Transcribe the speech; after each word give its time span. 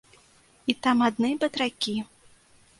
І 0.73 0.77
там 0.87 1.05
адны 1.09 1.31
батракі. 1.45 1.97